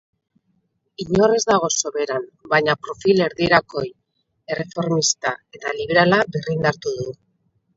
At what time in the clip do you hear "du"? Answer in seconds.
7.03-7.07